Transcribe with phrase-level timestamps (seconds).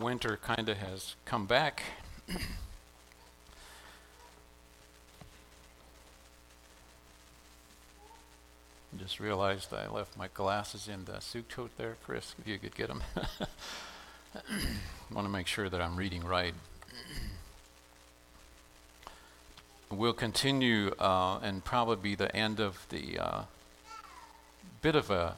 [0.00, 1.82] winter kind of has come back.
[8.98, 12.34] Just realized I left my glasses in the suit coat there, Chris.
[12.38, 13.02] If you could get them.
[15.12, 16.54] want to make sure that I'm reading right.
[19.90, 23.42] We'll continue, uh, and probably be the end of the uh,
[24.82, 25.36] bit of a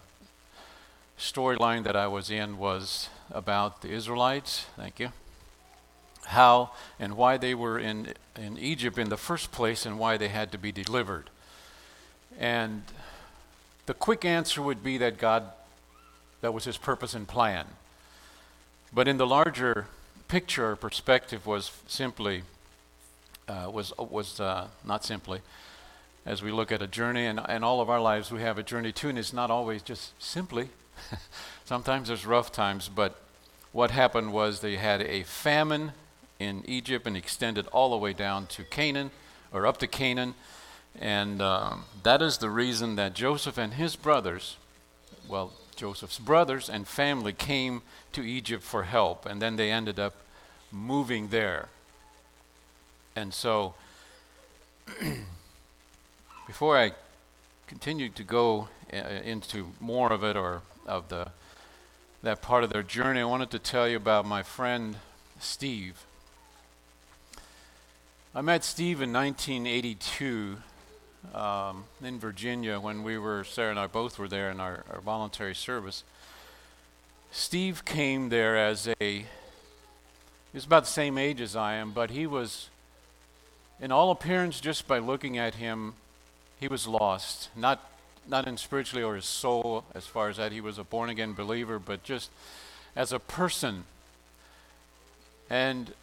[1.18, 4.66] storyline that I was in was about the Israelites.
[4.76, 5.12] Thank you.
[6.26, 10.28] How and why they were in, in Egypt in the first place and why they
[10.28, 11.30] had to be delivered.
[12.38, 12.82] And
[13.86, 15.44] the quick answer would be that God,
[16.40, 17.66] that was his purpose and plan.
[18.92, 19.86] But in the larger
[20.28, 22.42] picture or perspective was simply,
[23.48, 25.40] uh, was, was uh, not simply,
[26.26, 28.62] as we look at a journey, and, and all of our lives we have a
[28.62, 30.68] journey too, and it's not always just simply.
[31.68, 33.20] Sometimes there's rough times, but
[33.72, 35.92] what happened was they had a famine
[36.38, 39.10] in Egypt and extended all the way down to Canaan,
[39.52, 40.32] or up to Canaan.
[40.98, 44.56] And um, that is the reason that Joseph and his brothers,
[45.28, 47.82] well, Joseph's brothers and family came
[48.12, 50.14] to Egypt for help, and then they ended up
[50.72, 51.68] moving there.
[53.14, 53.74] And so,
[56.46, 56.92] before I
[57.66, 61.28] continue to go uh, into more of it or of the
[62.22, 64.96] that part of their journey, I wanted to tell you about my friend
[65.38, 66.04] Steve.
[68.34, 70.56] I met Steve in 1982
[71.32, 75.00] um, in Virginia when we were, Sarah and I both were there in our, our
[75.00, 76.02] voluntary service.
[77.30, 79.26] Steve came there as a, he
[80.52, 82.68] was about the same age as I am, but he was,
[83.80, 85.94] in all appearance, just by looking at him,
[86.58, 87.50] he was lost.
[87.54, 87.88] Not
[88.28, 91.32] not in spiritually or his soul, as far as that he was a born again
[91.32, 92.30] believer, but just
[92.94, 93.84] as a person.
[95.48, 95.94] And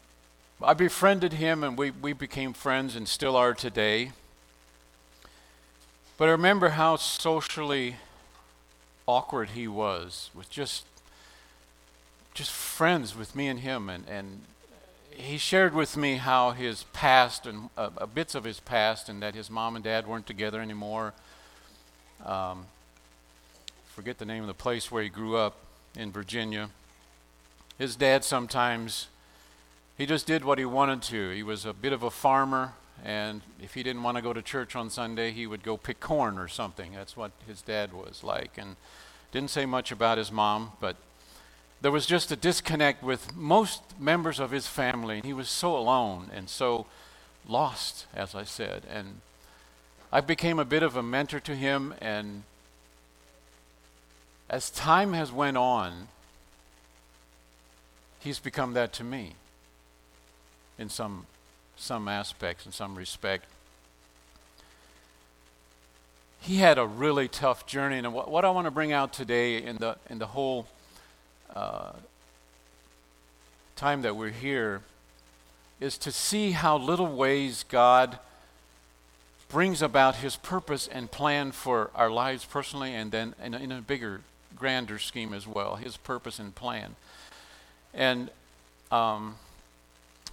[0.61, 4.11] I befriended him, and we, we became friends and still are today.
[6.17, 7.97] But I remember how socially
[9.07, 10.85] awkward he was with just
[12.33, 14.41] just friends with me and him and, and
[15.11, 19.35] he shared with me how his past and uh, bits of his past and that
[19.35, 21.13] his mom and dad weren't together anymore
[22.23, 22.65] um,
[23.87, 25.57] forget the name of the place where he grew up
[25.97, 26.69] in Virginia.
[27.77, 29.07] His dad sometimes,
[29.97, 31.31] he just did what he wanted to.
[31.31, 34.41] He was a bit of a farmer, and if he didn't want to go to
[34.41, 36.93] church on Sunday, he would go pick corn or something.
[36.93, 38.57] That's what his dad was like.
[38.57, 38.75] And
[39.31, 40.95] didn't say much about his mom, but
[41.81, 45.21] there was just a disconnect with most members of his family.
[45.23, 46.85] He was so alone and so
[47.47, 48.83] lost, as I said.
[48.89, 49.21] And
[50.11, 52.43] I became a bit of a mentor to him, and
[54.49, 56.07] as time has went on,
[58.19, 59.33] he's become that to me
[60.77, 61.25] in some
[61.77, 63.45] some aspects, in some respect.
[66.39, 69.57] He had a really tough journey, and what, what I want to bring out today
[69.61, 70.67] in the in the whole
[71.55, 71.91] uh,
[73.75, 74.81] time that we're here
[75.79, 78.19] is to see how little ways God
[79.55, 83.71] brings about his purpose and plan for our lives personally and then in a, in
[83.71, 84.19] a bigger,
[84.53, 86.93] grander scheme as well, his purpose and plan.
[87.93, 88.29] And
[88.91, 89.35] um,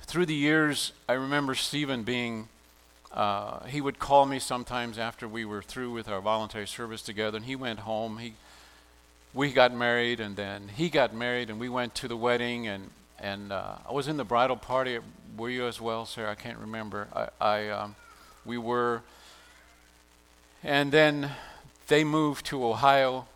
[0.00, 2.48] through the years, I remember Stephen being,
[3.12, 7.36] uh, he would call me sometimes after we were through with our voluntary service together,
[7.36, 8.18] and he went home.
[8.18, 8.32] He,
[9.32, 12.90] we got married, and then he got married, and we went to the wedding, and
[13.20, 14.98] and uh, I was in the bridal party.
[15.36, 16.26] Were you as well, sir?
[16.26, 17.06] I can't remember.
[17.14, 17.94] I, I um,
[18.44, 19.02] we were.
[20.62, 21.30] And then
[21.88, 23.26] they moved to Ohio,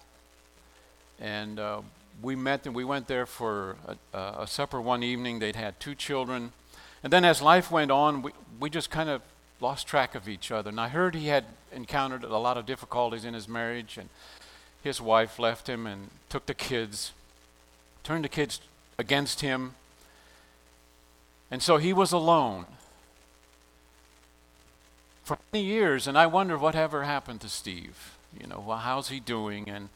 [1.21, 1.81] and uh,
[2.23, 3.77] we met and we went there for
[4.13, 5.39] a, a, supper one evening.
[5.39, 6.53] They'd had two children.
[7.03, 9.23] And then as life went on, we, we just kind of
[9.61, 10.71] lost track of each other.
[10.71, 14.09] And I heard he had encountered a lot of difficulties in his marriage, and
[14.83, 17.13] his wife left him and took the kids,
[18.05, 18.61] turned the kids
[18.99, 19.75] against him.
[21.51, 22.67] And so he was alone
[25.27, 28.17] for many years, and I wonder whatever happened to Steve.
[28.41, 29.69] You know, well, how's he doing?
[29.69, 29.89] And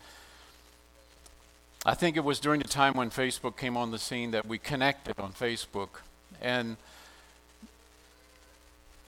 [1.87, 4.59] I think it was during the time when Facebook came on the scene that we
[4.59, 6.01] connected on Facebook.
[6.43, 6.77] And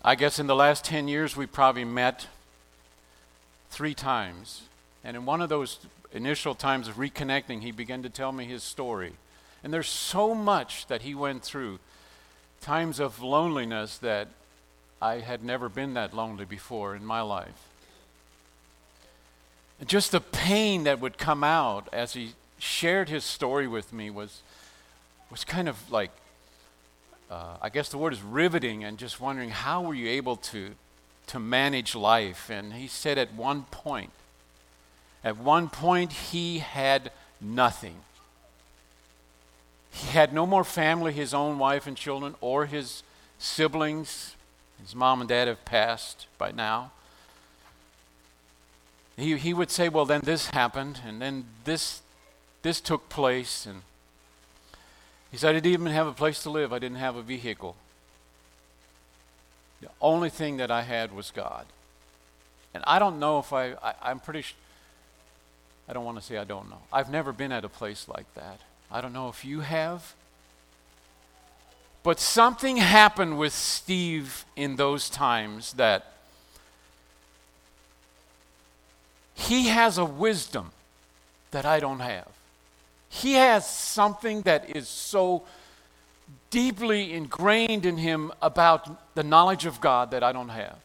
[0.04, 2.28] I guess in the last 10 years, we probably met
[3.70, 4.62] three times.
[5.02, 5.80] And in one of those
[6.12, 9.14] initial times of reconnecting, he began to tell me his story.
[9.64, 11.80] And there's so much that he went through
[12.60, 14.28] times of loneliness that
[15.02, 17.66] I had never been that lonely before in my life.
[19.80, 24.10] And just the pain that would come out as he shared his story with me
[24.10, 24.42] was,
[25.28, 26.12] was kind of like,
[27.28, 30.70] uh, I guess the word is riveting, and just wondering how were you able to,
[31.26, 32.48] to manage life?
[32.48, 34.12] And he said at one point,
[35.24, 37.10] at one point, he had
[37.40, 37.96] nothing.
[39.90, 43.02] He had no more family, his own wife and children, or his
[43.38, 44.36] siblings.
[44.82, 46.90] His mom and dad have passed by now.
[49.16, 52.02] He, he would say, Well, then this happened, and then this,
[52.62, 53.66] this took place.
[53.66, 53.82] And
[55.30, 57.76] he said, I didn't even have a place to live, I didn't have a vehicle.
[59.80, 61.66] The only thing that I had was God.
[62.74, 64.56] And I don't know if I, I am pretty sure,
[65.88, 66.78] I don't want to say I don't know.
[66.92, 68.60] I've never been at a place like that.
[68.90, 70.14] I don't know if you have.
[72.02, 76.12] But something happened with Steve in those times that
[79.34, 80.72] he has a wisdom
[81.52, 82.28] that I don't have.
[83.08, 85.42] He has something that is so
[86.50, 90.76] deeply ingrained in him about the knowledge of God that I don't have.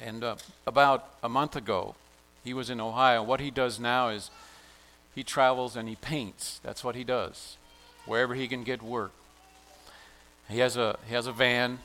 [0.00, 0.36] And uh,
[0.66, 1.94] about a month ago,
[2.44, 3.22] he was in Ohio.
[3.22, 4.30] What he does now is
[5.14, 6.60] he travels and he paints.
[6.62, 7.56] That's what he does,
[8.04, 9.12] wherever he can get work.
[10.52, 11.78] He has a, he has a van.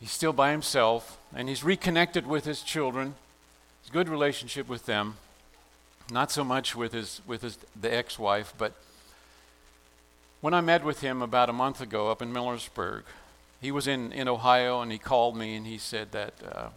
[0.00, 3.16] He's still by himself, and he's reconnected with his children.
[3.82, 5.16] He's good relationship with them.
[6.10, 8.74] Not so much with his, with his, the ex wife, but
[10.40, 13.02] when I met with him about a month ago up in Millersburg,
[13.60, 16.68] he was in, in Ohio and he called me and he said that uh,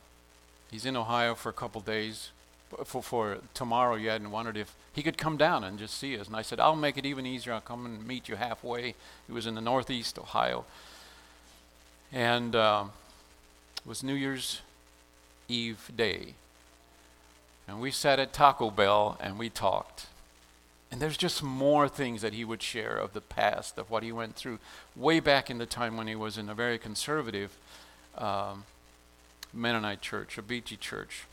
[0.72, 2.32] he's in Ohio for a couple days
[2.86, 6.28] for, for tomorrow yet and wondered if he could come down and just see us.
[6.28, 7.54] And I said, I'll make it even easier.
[7.54, 8.96] I'll come and meet you halfway.
[9.28, 10.66] He was in the northeast Ohio.
[12.12, 12.86] And uh,
[13.78, 14.62] it was New Year's
[15.48, 16.34] Eve day.
[17.68, 20.08] And we sat at Taco Bell and we talked.
[20.92, 24.12] And there's just more things that he would share of the past, of what he
[24.12, 24.60] went through
[24.94, 27.58] way back in the time when he was in a very conservative
[28.18, 28.66] um,
[29.54, 31.26] Mennonite church, a Beachy church.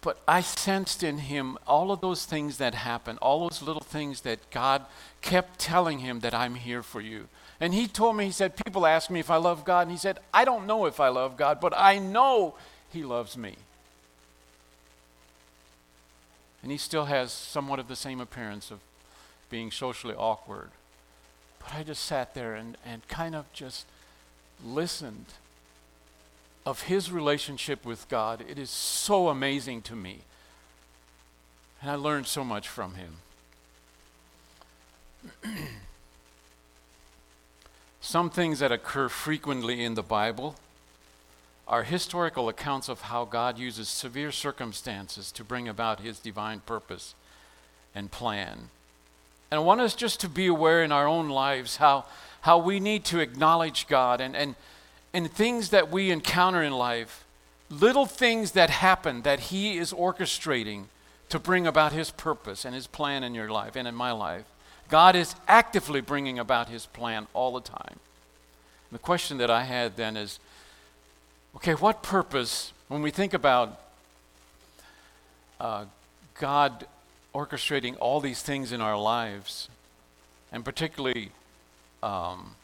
[0.00, 4.20] But I sensed in him all of those things that happened, all those little things
[4.20, 4.84] that God
[5.22, 7.28] kept telling him that I'm here for you.
[7.60, 9.82] And he told me, he said, People ask me if I love God.
[9.82, 12.54] And he said, I don't know if I love God, but I know
[12.92, 13.56] he loves me.
[16.62, 18.78] And he still has somewhat of the same appearance of
[19.50, 20.70] being socially awkward.
[21.58, 23.86] But I just sat there and, and kind of just
[24.64, 25.26] listened
[26.68, 30.18] of his relationship with God, it is so amazing to me.
[31.80, 33.16] And I learned so much from him.
[38.02, 40.56] Some things that occur frequently in the Bible
[41.66, 47.14] are historical accounts of how God uses severe circumstances to bring about his divine purpose
[47.94, 48.68] and plan.
[49.50, 52.04] And I want us just to be aware in our own lives how,
[52.42, 54.54] how we need to acknowledge God and, and
[55.18, 57.24] and things that we encounter in life,
[57.68, 60.84] little things that happen that He is orchestrating
[61.28, 64.44] to bring about His purpose and His plan in your life and in my life.
[64.88, 67.98] God is actively bringing about His plan all the time.
[68.92, 70.38] The question that I had then is
[71.56, 73.80] okay, what purpose, when we think about
[75.58, 75.86] uh,
[76.38, 76.86] God
[77.34, 79.68] orchestrating all these things in our lives,
[80.52, 81.32] and particularly
[82.04, 82.54] um,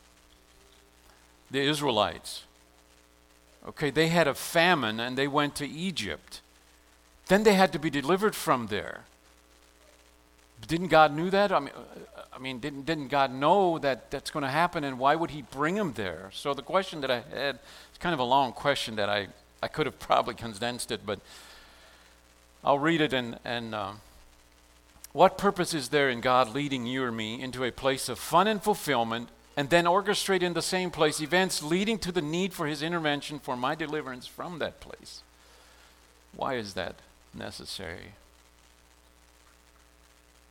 [1.50, 2.44] the Israelites.
[3.66, 6.40] Okay, they had a famine and they went to Egypt.
[7.28, 9.04] Then they had to be delivered from there.
[10.66, 11.52] Didn't God knew that?
[11.52, 11.72] I mean,
[12.32, 15.42] I mean, didn't, didn't God know that that's going to happen, and why would He
[15.42, 16.30] bring them there?
[16.32, 17.58] So the question that I had,
[17.90, 19.28] it's kind of a long question that I,
[19.62, 21.20] I could have probably condensed it, but
[22.64, 23.92] I'll read it and, and uh,
[25.12, 28.48] what purpose is there in God leading you or me into a place of fun
[28.48, 32.66] and fulfillment and then orchestrate in the same place events leading to the need for
[32.66, 35.22] his intervention for my deliverance from that place.
[36.36, 36.96] Why is that
[37.32, 38.14] necessary?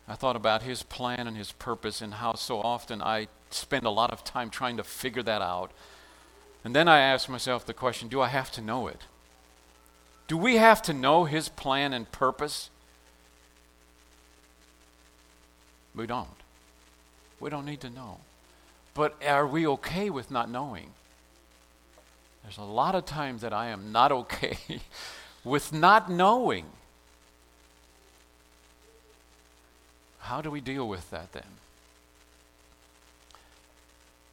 [0.08, 3.90] I thought about his plan and his purpose and how so often I spend a
[3.90, 5.72] lot of time trying to figure that out.
[6.64, 9.02] And then I asked myself the question do I have to know it?
[10.28, 12.70] Do we have to know his plan and purpose?
[15.96, 16.28] We don't.
[17.40, 18.20] We don't need to know.
[18.94, 20.90] But are we okay with not knowing?
[22.44, 24.58] There's a lot of times that I am not okay
[25.44, 26.66] with not knowing.
[30.20, 31.44] How do we deal with that then?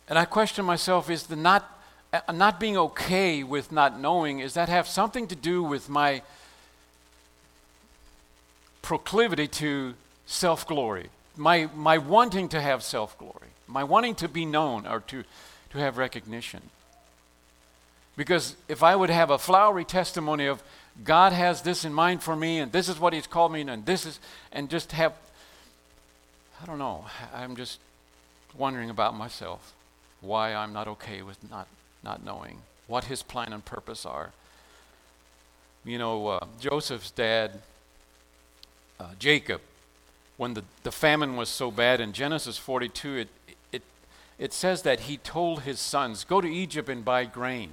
[0.08, 1.80] And I question myself is the not
[2.12, 6.22] uh, not being okay with not knowing is that have something to do with my
[8.82, 9.94] proclivity to
[10.26, 15.24] self-glory, my, my wanting to have self glory, my wanting to be known or to,
[15.70, 16.62] to have recognition.
[18.16, 20.62] Because if I would have a flowery testimony of
[21.04, 23.86] God has this in mind for me and this is what He's called me and
[23.86, 24.18] this is,
[24.52, 25.14] and just have,
[26.62, 27.78] I don't know, I'm just
[28.56, 29.72] wondering about myself,
[30.20, 31.68] why I'm not okay with not,
[32.02, 34.32] not knowing what His plan and purpose are.
[35.84, 37.62] You know, uh, Joseph's dad,
[38.98, 39.62] uh, Jacob,
[40.40, 43.28] when the, the famine was so bad in Genesis 42, it,
[43.72, 43.82] it,
[44.38, 47.68] it says that he told his sons, Go to Egypt and buy grain.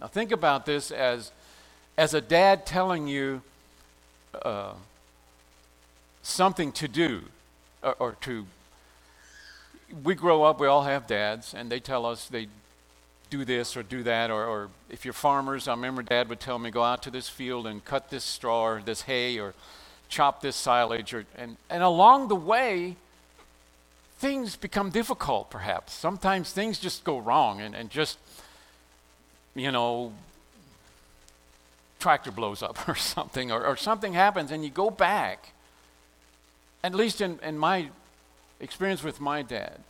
[0.00, 1.32] Now, think about this as,
[1.98, 3.42] as a dad telling you
[4.40, 4.72] uh,
[6.22, 7.24] something to do
[7.82, 8.46] or, or to.
[10.02, 12.46] We grow up, we all have dads, and they tell us they
[13.28, 16.58] do this or do that, or, or if you're farmers, I remember dad would tell
[16.58, 19.52] me, go out to this field and cut this straw or this hay or
[20.08, 21.14] chop this silage.
[21.14, 22.96] Or, and, and along the way,
[24.18, 25.92] things become difficult, perhaps.
[25.92, 28.18] Sometimes things just go wrong and, and just,
[29.54, 30.12] you know,
[31.98, 35.52] tractor blows up or something, or, or something happens, and you go back.
[36.82, 37.88] At least in, in my
[38.60, 39.80] experience with my dad,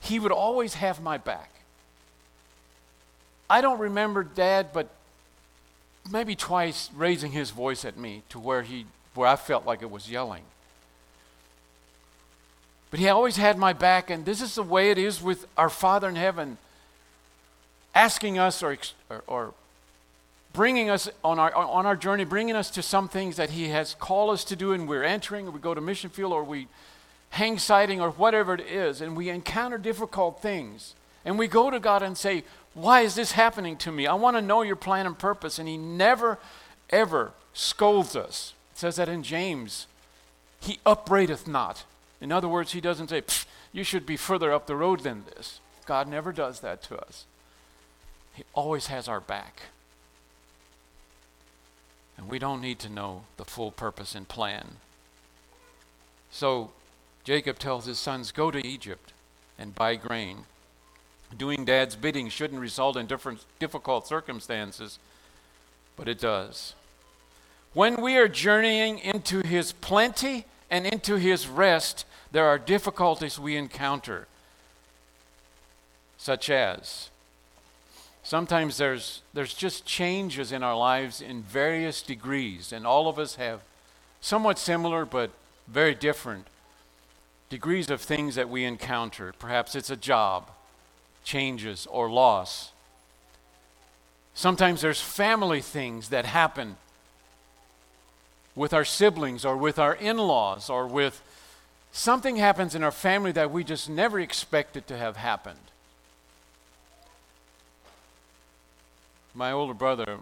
[0.00, 1.50] he would always have my back.
[3.50, 4.88] I don't remember dad, but
[6.10, 8.86] maybe twice raising his voice at me to where he
[9.18, 10.44] where I felt like it was yelling.
[12.92, 15.68] But he always had my back, and this is the way it is with our
[15.68, 16.56] Father in heaven,
[17.96, 18.78] asking us or,
[19.10, 19.54] or, or
[20.52, 23.94] bringing us on our, on our journey, bringing us to some things that he has
[23.94, 26.68] called us to do, and we're entering, or we go to mission field, or we
[27.30, 30.94] hang sighting, or whatever it is, and we encounter difficult things.
[31.24, 34.06] And we go to God and say, Why is this happening to me?
[34.06, 35.58] I want to know your plan and purpose.
[35.58, 36.38] And He never,
[36.88, 39.88] ever scolds us says that in James.
[40.60, 41.84] He upbraideth not.
[42.20, 43.22] In other words, he doesn't say,
[43.72, 45.58] you should be further up the road than this.
[45.84, 47.26] God never does that to us.
[48.34, 49.62] He always has our back.
[52.16, 54.76] And we don't need to know the full purpose and plan.
[56.30, 56.70] So
[57.24, 59.12] Jacob tells his sons, Go to Egypt
[59.58, 60.44] and buy grain.
[61.36, 65.00] Doing dad's bidding shouldn't result in different, difficult circumstances,
[65.96, 66.74] but it does.
[67.78, 73.56] When we are journeying into His plenty and into His rest, there are difficulties we
[73.56, 74.26] encounter,
[76.16, 77.10] such as
[78.24, 83.36] sometimes there's, there's just changes in our lives in various degrees, and all of us
[83.36, 83.60] have
[84.20, 85.30] somewhat similar but
[85.68, 86.48] very different
[87.48, 89.32] degrees of things that we encounter.
[89.38, 90.50] Perhaps it's a job,
[91.22, 92.72] changes, or loss.
[94.34, 96.76] Sometimes there's family things that happen
[98.58, 101.22] with our siblings or with our in laws or with
[101.92, 105.58] something happens in our family that we just never expected to have happened.
[109.32, 110.18] My older brother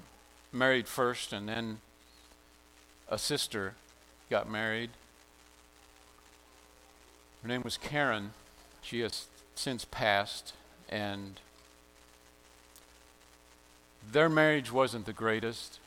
[0.53, 1.79] married first, and then
[3.09, 3.73] a sister
[4.29, 4.91] got married.
[7.43, 8.33] Her name was Karen.
[8.83, 10.53] She has since passed,
[10.91, 11.41] and
[14.13, 15.79] their marriage wasn't the greatest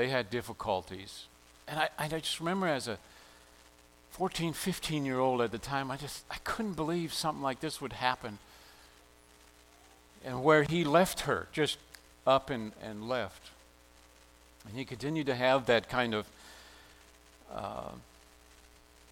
[0.00, 1.26] they had difficulties.
[1.68, 2.96] And I, I just remember as a
[4.12, 7.82] 14, 15 year old at the time, I just I couldn't believe something like this
[7.82, 8.38] would happen.
[10.24, 11.76] And where he left her, just
[12.26, 13.50] up and, and left.
[14.66, 16.26] And he continued to have that kind of
[17.52, 17.92] uh,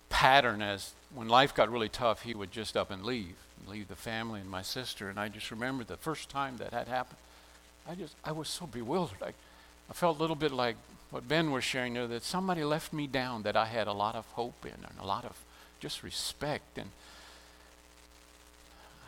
[0.09, 3.97] pattern as when life got really tough, he would just up and leave, leave the
[3.97, 5.11] family and my sister.
[5.11, 7.19] And I just remember the first time that had happened,
[7.87, 9.23] I just I was so bewildered.
[9.23, 9.33] I,
[9.91, 10.77] I felt a little bit like
[11.11, 14.15] what Ben was sharing there that somebody left me down that I had a lot
[14.15, 15.37] of hope in and a lot of
[15.81, 16.77] just respect.
[16.77, 16.91] And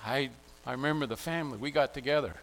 [0.04, 0.30] I,
[0.66, 2.34] I remember the family, we got together.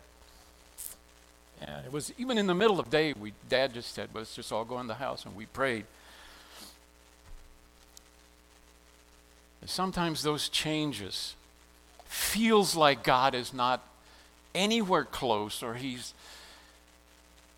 [1.61, 4.35] And it was even in the middle of the day, we, Dad just said, let's
[4.35, 5.85] just all go in the house, and we prayed.
[9.61, 11.35] And sometimes those changes
[12.05, 13.81] feels like God is not
[14.53, 16.13] anywhere close or he's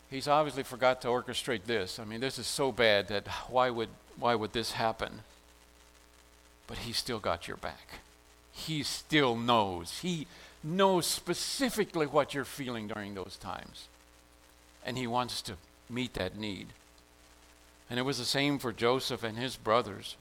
[0.09, 1.99] he's obviously forgot to orchestrate this.
[1.99, 5.21] I mean, this is so bad that why would, why would this happen?
[6.67, 7.99] But he still got your back.
[8.51, 9.99] He still knows.
[9.99, 10.27] He
[10.63, 13.87] knows specifically what you're feeling during those times.
[14.85, 15.53] And he wants to
[15.89, 16.67] meet that need.
[17.89, 20.15] And it was the same for Joseph and his brothers.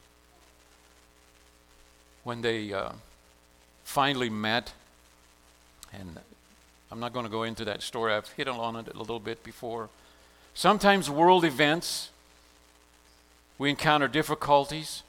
[2.24, 2.92] When they uh,
[3.84, 4.72] finally met
[5.92, 6.18] and
[6.90, 8.12] I'm not going to go into that story.
[8.12, 9.90] I've hit on it a little bit before.
[10.54, 12.10] Sometimes world events,
[13.58, 15.02] we encounter difficulties.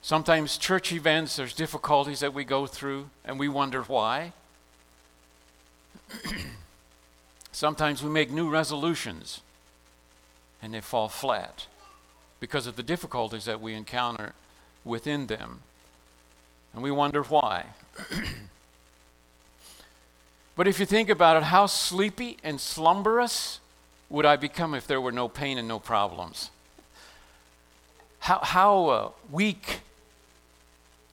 [0.00, 4.32] Sometimes church events, there's difficulties that we go through, and we wonder why.
[7.52, 9.40] Sometimes we make new resolutions,
[10.62, 11.66] and they fall flat
[12.40, 14.34] because of the difficulties that we encounter
[14.84, 15.60] within them.
[16.74, 17.66] And we wonder why.
[20.54, 23.60] but if you think about it, how sleepy and slumberous
[24.10, 26.50] would I become if there were no pain and no problems?
[28.18, 29.80] How, how uh, weak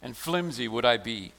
[0.03, 1.31] and flimsy would I be?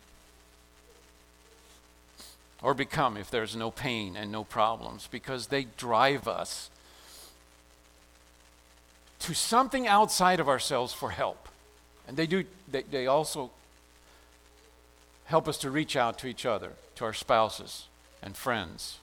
[2.62, 5.06] Or become if there's no pain and no problems?
[5.10, 6.70] Because they drive us
[9.20, 11.48] to something outside of ourselves for help.
[12.08, 13.50] And they do, they, they also
[15.24, 17.86] help us to reach out to each other, to our spouses
[18.22, 18.98] and friends.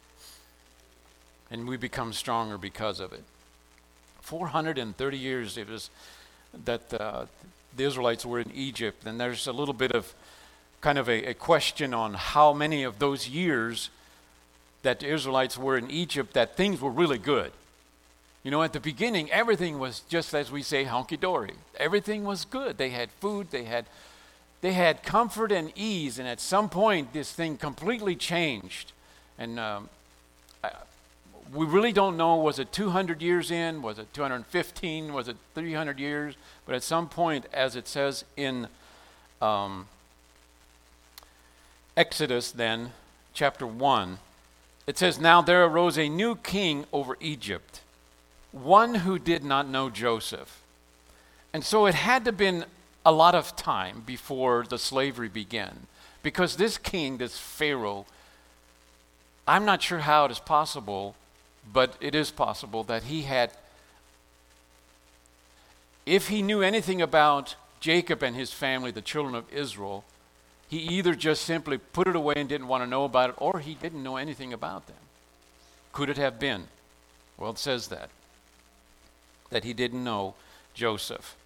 [1.49, 3.23] And we become stronger because of it.
[4.21, 5.89] 430 years it was
[6.65, 7.25] that uh,
[7.75, 10.13] the Israelites were in Egypt, and there's a little bit of
[10.81, 13.89] kind of a, a question on how many of those years
[14.83, 17.51] that the Israelites were in Egypt that things were really good.
[18.43, 21.53] You know, at the beginning, everything was just as we say, honky dory.
[21.77, 22.77] Everything was good.
[22.77, 23.85] They had food, they had,
[24.61, 28.93] they had comfort and ease, and at some point, this thing completely changed.
[29.37, 29.89] And um,
[30.63, 30.71] I,
[31.53, 33.81] we really don't know was it 200 years in?
[33.81, 35.13] Was it 215?
[35.13, 36.35] Was it 300 years?
[36.65, 38.67] But at some point, as it says in
[39.41, 39.87] um,
[41.95, 42.91] Exodus, then,
[43.33, 44.19] chapter 1,
[44.85, 47.81] it says, Now there arose a new king over Egypt
[48.51, 50.61] one who did not know Joseph.
[51.53, 52.65] And so it had to have been
[53.05, 55.87] a lot of time before the slavery began.
[56.23, 58.05] Because this king, this Pharaoh,
[59.47, 61.15] I'm not sure how it is possible,
[61.71, 63.51] but it is possible that he had,
[66.05, 70.03] if he knew anything about Jacob and his family, the children of Israel,
[70.67, 73.59] he either just simply put it away and didn't want to know about it, or
[73.59, 74.97] he didn't know anything about them.
[75.93, 76.65] Could it have been?
[77.37, 78.09] Well, it says that
[79.49, 80.35] that he didn't know
[80.73, 81.37] Joseph.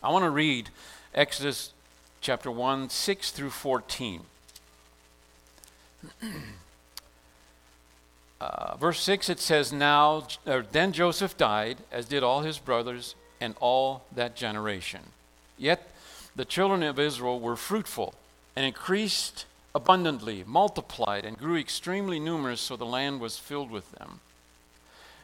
[0.00, 0.70] I want to read
[1.12, 1.72] Exodus
[2.20, 4.22] chapter 1, 6 through 14.
[8.40, 13.54] Uh, verse 6 it says, Now, then Joseph died, as did all his brothers and
[13.60, 15.00] all that generation.
[15.56, 15.90] Yet
[16.36, 18.14] the children of Israel were fruitful
[18.54, 24.20] and increased abundantly, multiplied, and grew extremely numerous, so the land was filled with them.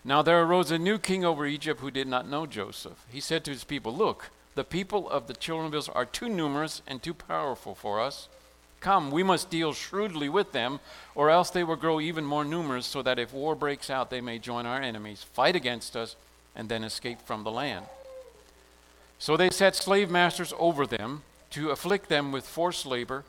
[0.05, 3.07] Now there arose a new king over Egypt who did not know Joseph.
[3.11, 6.29] He said to his people, Look, the people of the children of Israel are too
[6.29, 8.29] numerous and too powerful for us.
[8.85, 10.79] Come, we must deal shrewdly with them,
[11.15, 14.21] or else they will grow even more numerous, so that if war breaks out, they
[14.21, 16.17] may join our enemies, fight against us,
[16.55, 17.87] and then escape from the land.
[19.19, 23.25] So they set slave masters over them to afflict them with forced labor,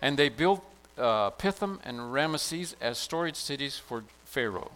[0.00, 0.64] and they built
[0.96, 4.70] uh, Pithom and Ramesses as storage cities for Pharaoh.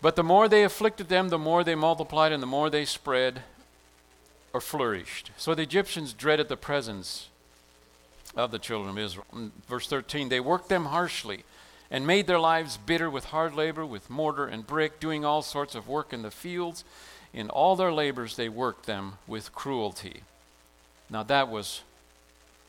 [0.00, 3.42] But the more they afflicted them, the more they multiplied, and the more they spread
[4.52, 5.32] or flourished.
[5.36, 7.26] So the Egyptians dreaded the presence
[8.36, 9.26] of the children of Israel.
[9.32, 11.44] In verse 13, they worked them harshly
[11.90, 15.74] and made their lives bitter with hard labor, with mortar and brick, doing all sorts
[15.74, 16.84] of work in the fields.
[17.34, 20.22] In all their labors, they worked them with cruelty.
[21.10, 21.82] Now, that was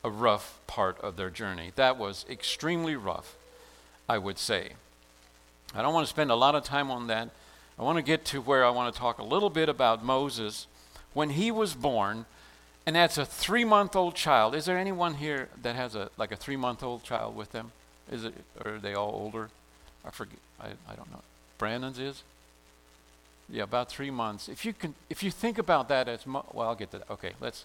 [0.04, 1.72] a rough part of their journey.
[1.76, 3.34] That was extremely rough,
[4.08, 4.72] I would say.
[5.74, 7.30] I don't want to spend a lot of time on that.
[7.78, 10.66] I want to get to where I want to talk a little bit about Moses
[11.14, 12.26] when he was born,
[12.86, 14.54] and that's a three-month-old child.
[14.54, 17.72] Is there anyone here that has a like a three-month-old child with them?
[18.10, 18.34] Is it?
[18.64, 19.48] Or are they all older?
[20.04, 20.38] I forget.
[20.60, 21.22] I, I don't know.
[21.58, 22.22] Brandon's is.
[23.48, 24.48] Yeah, about three months.
[24.48, 27.10] If you can, if you think about that as mo- well, I'll get to that.
[27.10, 27.64] Okay, let's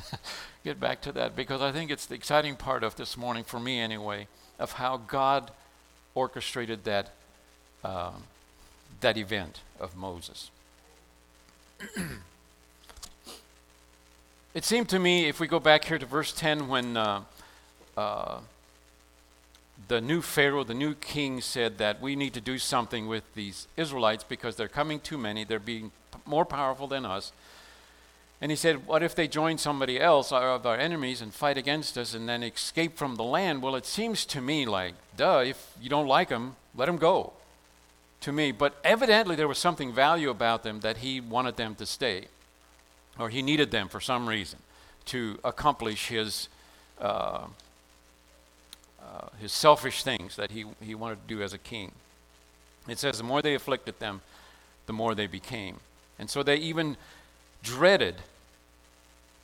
[0.64, 3.60] get back to that because I think it's the exciting part of this morning for
[3.60, 5.50] me anyway, of how God
[6.14, 7.10] orchestrated that
[7.84, 8.24] um,
[9.00, 10.50] that event of Moses.
[14.52, 17.22] it seemed to me, if we go back here to verse 10, when uh,
[17.96, 18.40] uh,
[19.86, 23.68] the new Pharaoh, the new king, said that we need to do something with these
[23.76, 27.32] Israelites because they're coming too many, they're being p- more powerful than us.
[28.40, 31.56] And he said, What if they join somebody else, our, of our enemies, and fight
[31.56, 33.62] against us and then escape from the land?
[33.62, 37.34] Well, it seems to me like, duh, if you don't like them, let them go
[38.22, 38.50] to me.
[38.50, 42.26] But evidently, there was something value about them that he wanted them to stay,
[43.20, 44.58] or he needed them for some reason
[45.06, 46.48] to accomplish his.
[47.00, 47.46] Uh,
[49.02, 51.90] uh, his selfish things that he, he wanted to do as a king.
[52.86, 54.20] It says, the more they afflicted them,
[54.86, 55.76] the more they became.
[56.18, 56.96] And so they even
[57.62, 58.16] dreaded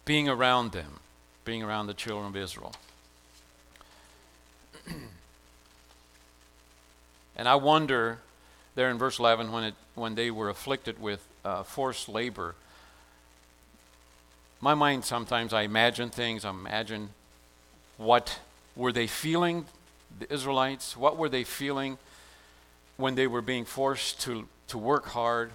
[0.04, 1.00] being around them,
[1.44, 2.74] being around the children of Israel.
[7.36, 8.18] and I wonder
[8.74, 12.54] there in verse 11 when, it, when they were afflicted with uh, forced labor.
[14.60, 16.44] My mind sometimes I imagine things.
[16.44, 17.10] I imagine
[17.98, 18.40] what
[18.74, 19.66] were they feeling,
[20.18, 20.96] the Israelites?
[20.96, 21.98] What were they feeling
[22.96, 25.50] when they were being forced to, to work hard?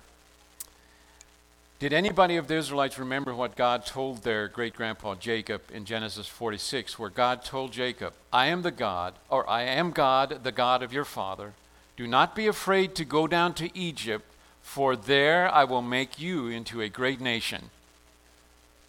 [1.80, 6.28] Did anybody of the Israelites remember what God told their great grandpa Jacob in Genesis
[6.28, 10.84] 46, where God told Jacob, I am the God, or I am God, the God
[10.84, 11.54] of your father.
[11.98, 14.26] Do not be afraid to go down to Egypt,
[14.62, 17.72] for there I will make you into a great nation.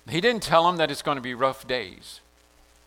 [0.08, 2.20] He didn't tell them that it's going to be rough days.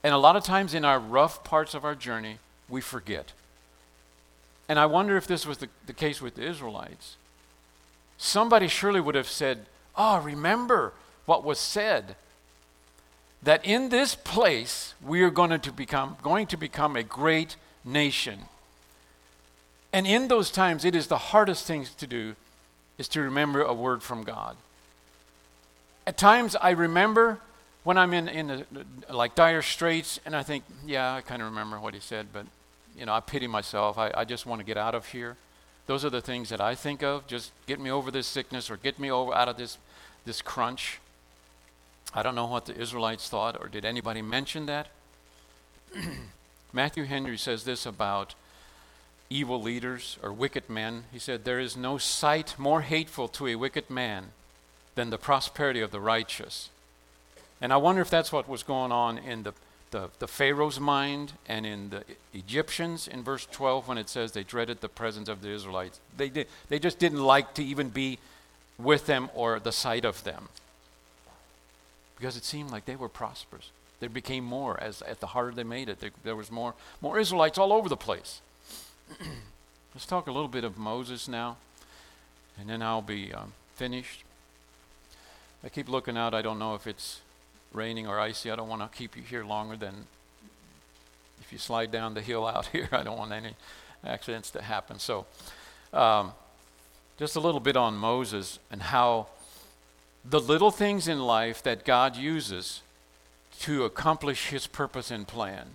[0.04, 2.38] And a lot of times in our rough parts of our journey,
[2.70, 3.32] we forget.
[4.68, 7.18] And I wonder if this was the, the case with the Israelites.
[8.18, 10.94] Somebody surely would have said, Oh, remember
[11.26, 12.16] what was said
[13.44, 18.42] that in this place we are going to become going to become a great nation.
[19.94, 22.36] And in those times it is the hardest thing to do
[22.98, 24.58] is to remember a word from God.
[26.08, 27.40] At times I remember
[27.84, 28.66] when I'm in, in the,
[29.14, 32.46] like dire straits and I think, yeah, I kind of remember what he said, but
[32.98, 33.98] you know, I pity myself.
[33.98, 35.38] I, I just want to get out of here.
[35.88, 37.28] Those are the things that I think of.
[37.28, 39.78] Just get me over this sickness or get me over out of this
[40.26, 41.00] this crunch.
[42.14, 44.88] I don't know what the Israelites thought, or did anybody mention that?
[46.74, 48.36] Matthew Henry says this about
[49.30, 51.04] evil leaders or wicked men.
[51.12, 54.32] He said, There is no sight more hateful to a wicked man
[54.96, 56.70] than the prosperity of the righteous.
[57.62, 59.54] And I wonder if that's what was going on in the,
[59.92, 62.04] the, the, Pharaoh's mind and in the
[62.34, 66.00] Egyptians in verse 12 when it says they dreaded the presence of the Israelites.
[66.16, 68.20] They, did, they just didn't like to even be
[68.78, 70.50] with them or the sight of them.
[72.18, 73.72] Because it seemed like they were prosperous.
[74.00, 76.00] There became more as at the harder they made it.
[76.00, 78.42] There, there was more more Israelites all over the place.
[79.94, 81.58] Let's talk a little bit of Moses now,
[82.60, 84.24] and then I'll be um, finished.
[85.66, 86.36] I keep looking out.
[86.36, 87.22] I don't know if it's
[87.74, 88.52] raining or icy.
[88.52, 90.06] I don't want to keep you here longer than
[91.42, 92.88] if you slide down the hill out here.
[92.92, 93.56] I don't want any
[94.06, 95.00] accidents to happen.
[95.00, 95.26] So,
[95.92, 96.34] um,
[97.18, 99.28] just a little bit on Moses and how
[100.24, 102.82] the little things in life that God uses
[103.62, 105.66] to accomplish his purpose and plan.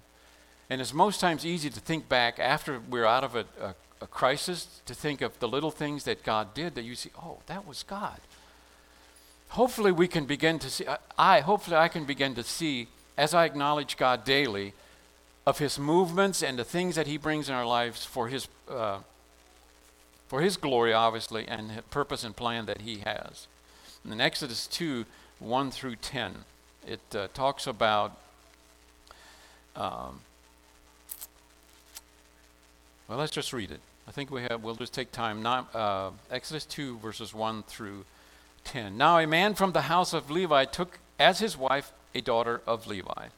[0.68, 4.06] And it's most times easy to think back after we're out of a, a, a,
[4.06, 7.66] crisis to think of the little things that God did that you see, oh, that
[7.66, 8.20] was God.
[9.50, 10.84] Hopefully, we can begin to see,
[11.18, 12.86] I, hopefully, I can begin to see
[13.16, 14.74] as I acknowledge God daily
[15.46, 19.00] of his movements and the things that he brings in our lives for his uh,
[20.28, 23.48] for his glory, obviously, and purpose and plan that he has.
[24.08, 25.04] In Exodus 2
[25.40, 26.44] 1 through 10,
[26.86, 28.16] it uh, talks about.
[29.74, 30.20] Um,
[33.08, 33.80] well, let's just read it.
[34.06, 34.62] I think we have.
[34.62, 35.42] We'll just take time.
[35.42, 38.04] Not, uh, Exodus 2 verses 1 through 10.
[38.74, 42.86] Now, a man from the house of Levi took as his wife a daughter of
[42.86, 43.28] Levi.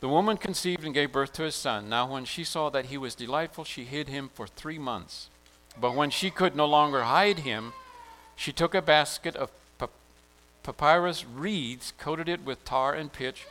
[0.00, 1.88] The woman conceived and gave birth to a son.
[1.88, 5.28] Now, when she saw that he was delightful, she hid him for three months.
[5.80, 7.72] But when she could no longer hide him,
[8.36, 9.50] she took a basket of
[10.62, 13.46] papyrus reeds, coated it with tar and pitch,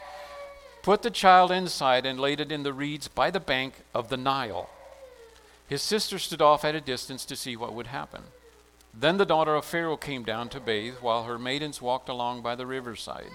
[0.81, 4.17] put the child inside, and laid it in the reeds by the bank of the
[4.17, 4.69] Nile.
[5.67, 8.23] His sister stood off at a distance to see what would happen.
[8.93, 12.55] Then the daughter of Pharaoh came down to bathe, while her maidens walked along by
[12.55, 13.31] the riverside.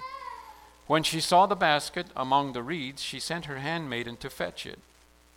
[0.87, 4.79] When she saw the basket among the reeds, she sent her handmaiden to fetch it.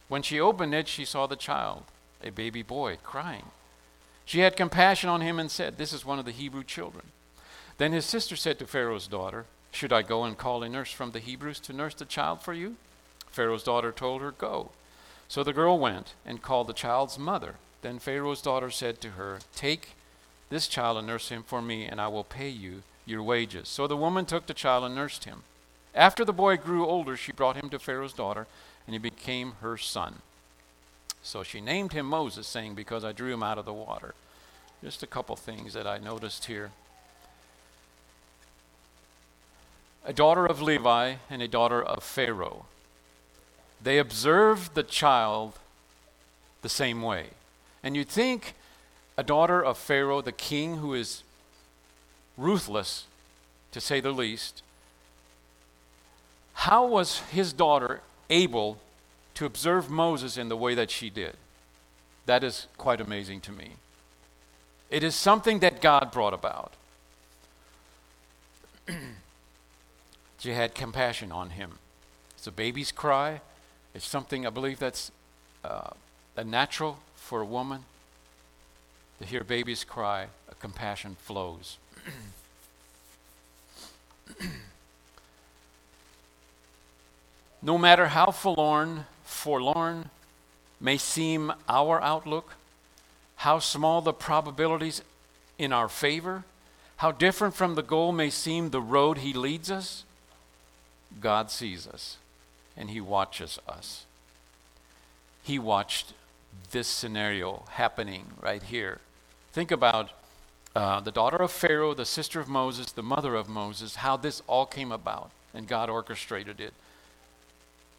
[0.08, 1.84] When she opened it, she saw the child
[2.24, 3.46] a baby boy, crying.
[4.26, 7.06] She had compassion on him and said, This is one of the Hebrew children.
[7.78, 11.12] Then his sister said to Pharaoh's daughter, Should I go and call a nurse from
[11.12, 12.76] the Hebrews to nurse the child for you?
[13.32, 14.72] Pharaoh's daughter told her, Go.
[15.28, 17.56] So the girl went and called the child's mother.
[17.82, 19.96] Then Pharaoh's daughter said to her, Take
[20.52, 23.70] this child and nurse him for me, and I will pay you your wages.
[23.70, 25.44] So the woman took the child and nursed him.
[25.96, 28.48] After the boy grew older, she brought him to Pharaoh's daughter,
[28.86, 30.18] and he became her son.
[31.24, 34.14] So she named him Moses, saying, Because I drew him out of the water.
[34.84, 36.72] Just a couple things that I noticed here.
[40.04, 42.66] A daughter of Levi and a daughter of Pharaoh.
[43.82, 45.54] They observed the child
[46.62, 47.28] the same way.
[47.84, 48.54] And you'd think
[49.18, 51.24] a daughter of Pharaoh, the king who is
[52.38, 53.06] ruthless,
[53.72, 54.64] to say the least,
[56.54, 58.80] how was his daughter able
[59.36, 61.36] to observe Moses in the way that she did.
[62.26, 63.72] That is quite amazing to me.
[64.90, 66.74] It is something that God brought about.
[70.38, 71.78] She had compassion on him.
[72.36, 73.42] It's a baby's cry.
[73.94, 75.12] It's something I believe that's
[75.64, 75.92] uh,
[76.36, 77.84] a natural for a woman
[79.22, 80.28] to hear babies cry.
[80.50, 81.78] A compassion flows.
[87.62, 90.10] no matter how forlorn, forlorn
[90.80, 92.56] may seem our outlook,
[93.38, 95.04] how small the probabilities
[95.60, 96.44] in our favor,
[96.98, 100.04] how different from the goal may seem the road He leads us,
[101.20, 102.18] God sees us
[102.76, 104.06] and He watches us.
[105.44, 106.14] He watched
[106.72, 109.00] this scenario happening right here.
[109.52, 110.12] Think about
[110.76, 114.42] uh, the daughter of Pharaoh, the sister of Moses, the mother of Moses, how this
[114.48, 116.74] all came about, and God orchestrated it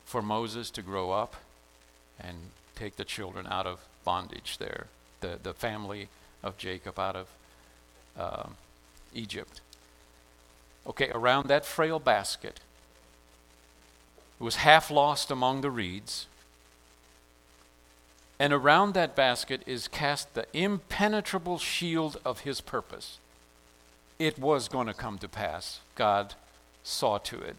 [0.07, 1.37] for Moses to grow up
[2.19, 2.37] and
[2.75, 4.87] take the children out of bondage there,
[5.21, 6.09] the, the family
[6.43, 7.29] of Jacob out of
[8.19, 8.49] uh,
[9.15, 9.61] Egypt.
[10.87, 12.61] Okay, around that frail basket,
[14.41, 16.27] it was half lost among the reeds.
[18.43, 23.19] And around that basket is cast the impenetrable shield of his purpose.
[24.19, 25.79] It was going to come to pass.
[25.95, 26.35] God
[26.83, 27.55] saw to it.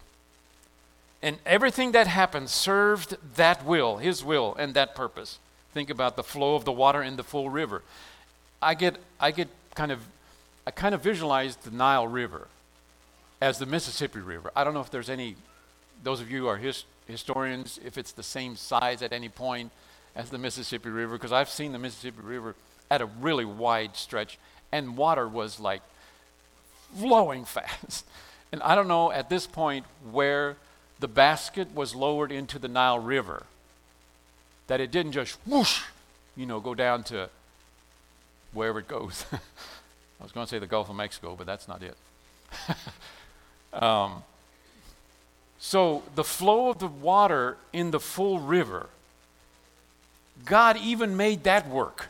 [1.22, 5.40] And everything that happened served that will, his will, and that purpose.
[5.74, 7.82] Think about the flow of the water in the full river.
[8.62, 10.02] I get, I get kind of,
[10.68, 12.50] I kind of visualize the Nile River
[13.42, 14.52] as the Mississippi River.
[14.54, 15.38] I don't know if there's any,
[16.04, 19.72] those of you who are his, historians, if it's the same size at any point
[20.16, 22.56] as the Mississippi River, because I've seen the Mississippi River
[22.90, 24.38] at a really wide stretch,
[24.72, 25.82] and water was like
[26.96, 28.06] flowing fast.
[28.52, 30.58] And I don't know at this point where
[31.00, 33.44] the basket was lowered into the Nile River,
[34.68, 35.82] that it didn't just whoosh,
[36.36, 37.30] you know, go down to
[38.54, 39.26] wherever it goes.
[39.34, 41.98] I was going to say the Gulf of Mexico, but that's not it.
[43.74, 44.24] um,
[45.60, 48.88] so the flow of the water in the full river,
[50.46, 52.08] God even made that work.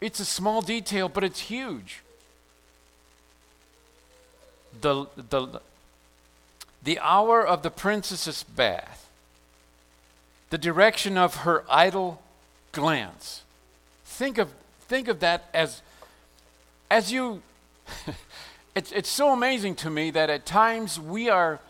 [0.00, 2.02] It's a small detail, but it's huge.
[4.80, 5.60] The, the,
[6.82, 9.08] the hour of the princess's bath,
[10.50, 12.20] the direction of her idle
[12.72, 13.42] glance.
[14.04, 14.50] Think of,
[14.88, 15.80] think of that as,
[16.90, 17.40] as you,
[18.74, 21.60] it's, it's so amazing to me that at times we are,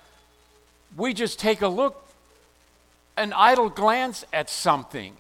[0.96, 2.04] we just take a look,
[3.16, 5.14] an idle glance at something,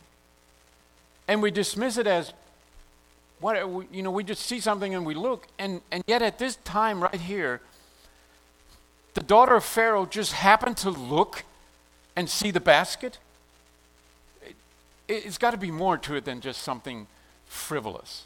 [1.26, 2.32] and we dismiss it as,
[3.40, 3.56] what,
[3.92, 7.02] you know, we just see something and we look, and, and yet at this time
[7.02, 7.60] right here,
[9.14, 11.44] the daughter of Pharaoh just happened to look
[12.16, 13.18] and see the basket?
[14.42, 14.56] It,
[15.08, 17.06] it's got to be more to it than just something
[17.46, 18.24] frivolous.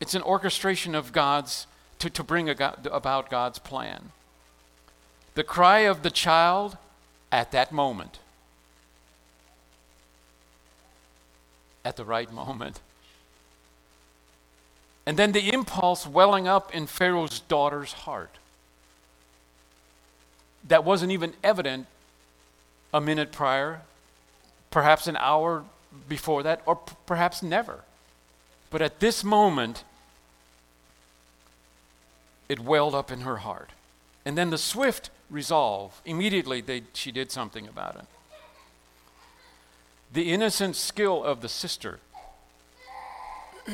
[0.00, 1.66] It's an orchestration of God's,
[1.98, 4.12] to, to bring about God's plan.
[5.34, 6.76] The cry of the child
[7.30, 8.18] at that moment,
[11.84, 12.80] at the right moment.
[15.06, 18.36] And then the impulse welling up in Pharaoh's daughter's heart
[20.68, 21.86] that wasn't even evident
[22.92, 23.80] a minute prior,
[24.70, 25.64] perhaps an hour
[26.08, 27.80] before that, or p- perhaps never.
[28.70, 29.84] But at this moment,
[32.48, 33.70] it welled up in her heart.
[34.24, 38.04] And then the swift resolve, immediately they, she did something about it.
[40.12, 42.00] The innocent skill of the sister.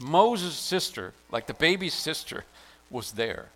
[0.00, 2.44] Moses' sister, like the baby's sister,
[2.90, 3.46] was there.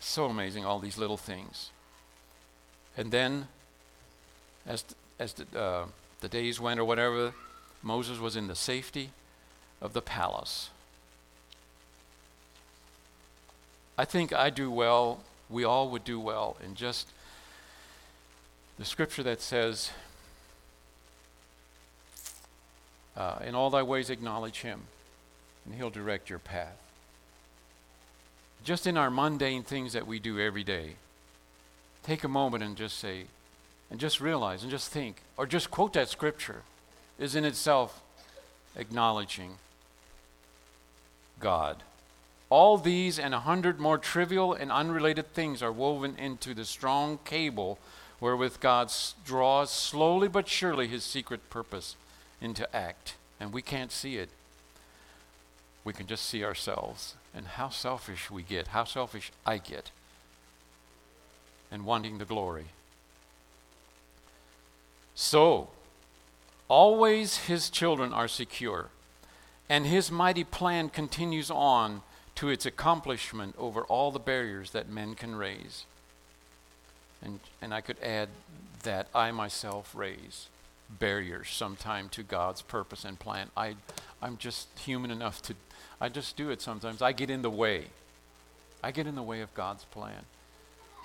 [0.00, 1.70] So amazing, all these little things.
[2.96, 3.48] And then,
[4.66, 4.84] as,
[5.18, 5.86] as the, uh,
[6.20, 7.34] the days went or whatever,
[7.82, 9.10] Moses was in the safety
[9.80, 10.70] of the palace.
[13.96, 17.08] I think I do well, we all would do well in just
[18.78, 19.90] the scripture that says,
[23.16, 24.82] uh, In all thy ways acknowledge him,
[25.64, 26.78] and he'll direct your path
[28.64, 30.94] just in our mundane things that we do every day,
[32.02, 33.24] take a moment and just say,
[33.90, 36.62] and just realize and just think, or just quote that scripture,
[37.18, 38.00] is in itself
[38.74, 39.58] acknowledging
[41.38, 41.82] God.
[42.48, 47.18] All these and a hundred more trivial and unrelated things are woven into the strong
[47.24, 47.78] cable
[48.24, 48.90] wherewith God
[49.26, 51.94] draws slowly but surely his secret purpose
[52.40, 53.16] into act.
[53.38, 54.30] And we can't see it,
[55.84, 59.90] we can just see ourselves and how selfish we get, how selfish I get,
[61.70, 62.68] and wanting the glory.
[65.14, 65.68] So,
[66.66, 68.86] always his children are secure,
[69.68, 72.00] and his mighty plan continues on
[72.36, 75.84] to its accomplishment over all the barriers that men can raise.
[77.24, 78.28] And, and I could add
[78.82, 80.48] that I myself raise
[80.88, 83.48] barriers sometime to God's purpose and plan.
[83.56, 83.76] I,
[84.22, 85.54] I'm just human enough to,
[86.00, 87.02] I just do it sometimes.
[87.02, 87.86] I get in the way.
[88.82, 90.24] I get in the way of God's plan.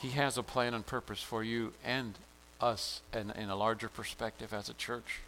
[0.02, 2.16] He has a plan and purpose for you and
[2.62, 5.20] us in, in a larger perspective as a church.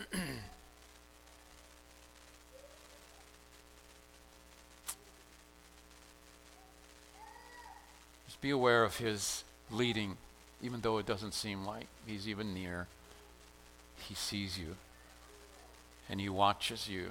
[8.26, 10.16] Just be aware of His leading,
[10.62, 12.86] even though it doesn't seem like He's even near.
[13.98, 14.76] He sees you
[16.08, 17.10] and He watches you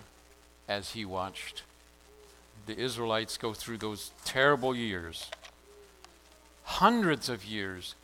[0.67, 1.63] as He watched
[2.65, 5.29] the Israelites go through those terrible years,
[6.63, 7.95] hundreds of years,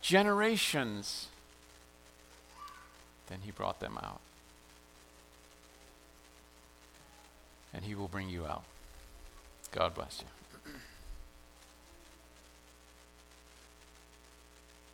[0.00, 1.28] generations.
[3.28, 4.20] Then He brought them out.
[7.74, 8.64] And He will bring you out.
[9.70, 10.41] God bless you.